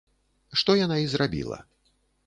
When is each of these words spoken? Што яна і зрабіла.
Што 0.61 0.77
яна 0.79 0.97
і 1.05 1.07
зрабіла. 1.13 1.57